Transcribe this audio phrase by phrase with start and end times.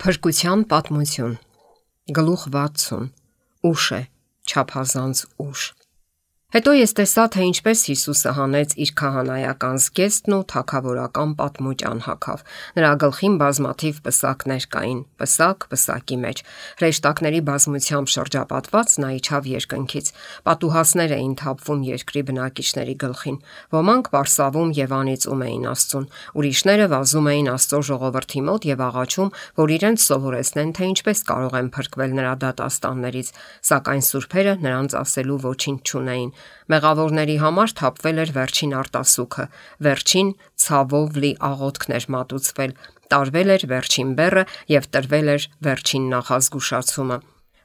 [0.00, 1.34] Փրկության պատմություն.
[2.16, 3.10] Գլուխ 60
[3.68, 3.98] Ուշ է.
[4.48, 5.64] Չափազանց ուշ
[6.50, 12.40] Հետո ես տեսա, թե ինչպես Հիսուսը հանեց իր քահանայական զգեստն ու թագավորական պատմուճան հագավ։
[12.74, 16.42] Նրա գլխին բազմաթիվ պսակներ կային, պսակ պսակի մեջ։
[16.80, 20.10] Հրեշտակների բազմությամբ շրջապատված նա իջավ երկնքից։
[20.50, 23.38] Պատուհասներ էին թափվում երկրի բնակիչների գլխին։
[23.70, 29.76] Ոմանք բարսավում եւ անիծում էին Աստծուն, ուրիշները վազում էին Աստծո ժողովրդի մոտ եւ աղաչում, որ
[29.78, 33.32] իրենց սովորեցնեն, թե ինչպես կարող են փրկվել նրա դատաստաններից,
[33.70, 36.30] սակայն սուրբերը նրանց ասելու ոչինչ չունեին։
[36.70, 39.44] Մեղավորների համար թափվել էր վերջին արտասուքը,
[39.88, 40.30] վերջին
[40.64, 42.72] ցավով լի աղոթքն էր մատուցվել,
[43.10, 47.20] տարվել էր վերջին բեռը եւ տրվել էր վերջին նախազգուշացումը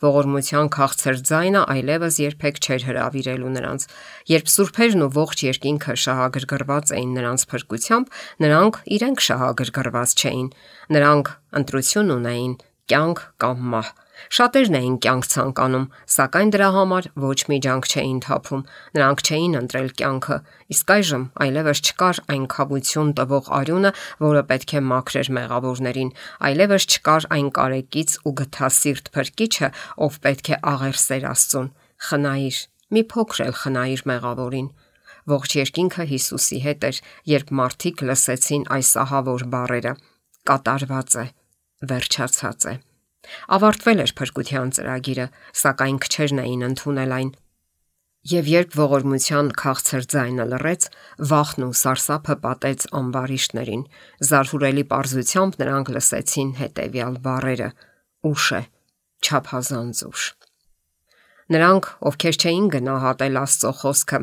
[0.00, 3.84] ողորմության քաղցր ձայնը այլևս երբեք չէր հravirելու նրանց։
[4.32, 10.48] Երբ սուրբերն ու ողջ երկինքը շահագրգռված էին նրանց փրկությամբ, նրանք իրենք շահագրգռված չէին։
[10.96, 12.54] Նրանք ընտրություն ունեին՝
[12.90, 13.90] կյանք կամ մահ։
[14.36, 18.64] Շատերն էին կյանք ցանկանում, սակայն դրա համար ոչ մի ջանք չէին թափում։
[18.96, 20.36] Նրանք չէին ընտրել կյանքը,
[20.74, 23.92] իսկ այժմ այլևս չկար այն խաբություն տվող արյունը,
[24.26, 26.12] որը պետք է մաքրեր մեղավորներին,
[26.50, 29.72] այլևս չկար այն կարեկից ու գթասիրտ փրկիչը,
[30.04, 31.72] ով պետք է աղերսեր Աստծուն։
[32.10, 32.60] Խնայիր,
[32.90, 34.70] մի փոքր էլ խնայիր մեղավորին։
[35.30, 39.92] Ողջ երկինքը Հիսուսի հետ էր, երբ մարդիկ լսեցին այս ահավոր բառերը.
[40.48, 41.24] կատարված է,
[41.88, 42.74] վերջացած է։
[43.56, 45.26] Ավարտվել էր փրկության ծրագիրը,
[45.60, 47.30] սակայն քչերն էին ընդունել այն։
[48.30, 50.82] Եվ երբ ողորմության քաղցր ձայնը լռեց,
[51.30, 53.84] վախն ու սարսափը պատեց ամբարիշտներին։
[54.28, 57.70] Զարհուրելի པարզությամբ նրանք լսեցին հետևյալ բառերը.
[58.30, 58.62] ուշ է,
[59.24, 60.22] չափազանց ուշ։
[61.50, 64.18] Նրանք, ովքեր չէին գնահատել Աստծո խոսքը,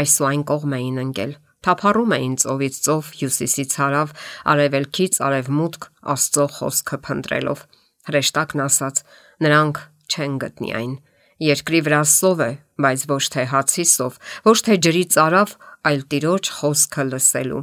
[0.00, 1.32] այսուայն կողմ էին ընկել
[1.66, 4.14] թափառում էին ծովից ծով, հյուսիսից հարավ,
[4.52, 7.64] արևելքից արևմուտք Աստծո խոսքը փնտրելով։
[8.10, 9.02] Հրեշտակն ասաց.
[9.40, 9.76] նրանք
[10.10, 10.92] չեն գտնի այն։
[11.40, 12.52] Երկրի վրա սով է,
[12.84, 15.52] բայց ոչ թե հացի սով, ոչ թե ջրի ծարավ,
[15.88, 17.62] այլ Տիրոջ խոսքը լսելու։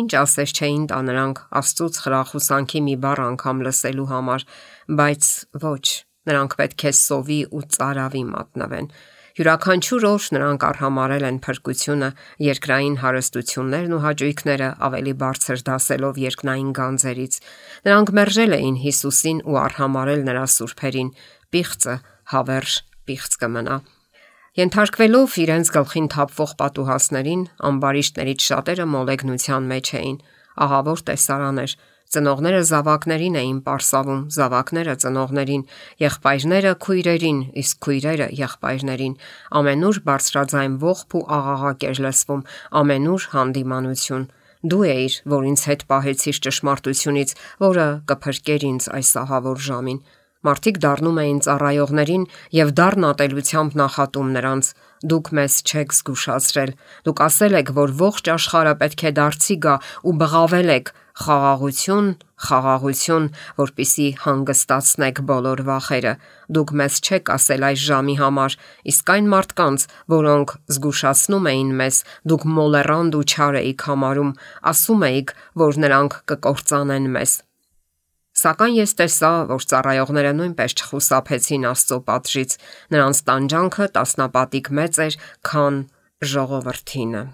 [0.00, 4.44] Ինչ ասես չէին տա նրանք Աստծուց խրախուսանքի մի բառ անգամ լսելու համար,
[5.00, 5.30] բայց
[5.64, 5.86] ոչ,
[6.30, 8.88] նրանք պետք է սովի ու ծարավի մատնվեն։
[9.38, 12.08] Յուրաքանչյուր օր նրանք արհամարել են փրկությունը,
[12.42, 17.38] երկրային հարստություններն ու հաճույքները ավելի բարձր դասելով երկնային գանձերից։
[17.86, 21.14] Նրանք մերժել էին Հիսուսին ու արհամարել նրա սուրբերին։
[21.54, 21.94] Պիղծը
[22.34, 22.74] հավերժ
[23.06, 23.76] պիղծ կմնա։
[24.58, 30.16] Ենթարկվելով իրենց գլխին թափվող պատուհասներին, ամբարիշտներից շատերը մոլեգնության մեջ էին։
[30.66, 31.74] Ահավոր տեսարան էր։
[32.10, 35.60] Ծնողները զավակներին էին པարսավում, զավակները ծնողներին,
[36.02, 39.14] եղբայրները քույրերին, իսկ քույրերը եղբայրներին։
[39.60, 42.42] Ամենուր բարձրաձայն ողբ ու աղաղակ էր լսվում,
[42.82, 44.26] ամենուր հանդիմանություն։
[44.60, 47.30] Դու էիր, որ ինձ հետ պահեցիր ճշմարտությունից,
[47.62, 50.02] որը կփրկեր ինձ այս ահավոր ժամին։
[50.40, 52.22] Մարդիկ դառնում էին ծառայողներին
[52.56, 54.70] եւ դառն ատելությամբ նախատում նրանց.
[55.10, 56.72] Դուք մեզ չեք զգուշացրել։
[57.08, 59.74] Դուք ասել եք, որ ողջ աշխարհը պետք է դարձի գա
[60.08, 60.92] ու բղավել եք.
[61.20, 62.06] խաղաղություն,
[62.40, 63.26] խաղաղություն,
[63.58, 66.14] որpիսի հանգստացնեք բոլոր վախերը։
[66.56, 68.56] Դուք մեզ չեք ասել այս ժամի համար,
[68.94, 69.86] իսկ այն մարդկանց,
[70.16, 72.00] որոնք զգուշացնում էին մեզ,
[72.32, 74.34] դուք մոլեռանդ ու չար էիք համարում,
[74.72, 75.36] ասում էիք,
[75.66, 77.38] որ նրանք կկործանեն մեզ։
[78.40, 82.54] Սակայն ես տեսա, որ ծառայողները նույնպես չխուսափեցին Աստծո պատժից։
[82.94, 85.18] Նրանց տանջանքը տասնապատիկ մեծ էր,
[85.50, 85.82] քան
[86.30, 87.24] ժողովրդինը։